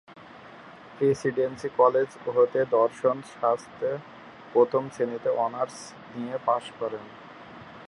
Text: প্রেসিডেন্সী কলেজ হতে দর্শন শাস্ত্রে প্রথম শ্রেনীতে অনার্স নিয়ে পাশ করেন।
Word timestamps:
প্রেসিডেন্সী 0.97 1.69
কলেজ 1.79 2.09
হতে 2.35 2.59
দর্শন 2.77 3.17
শাস্ত্রে 3.33 3.89
প্রথম 4.53 4.83
শ্রেনীতে 4.93 5.29
অনার্স 5.45 5.77
নিয়ে 6.15 6.37
পাশ 6.47 6.63
করেন। 6.79 7.03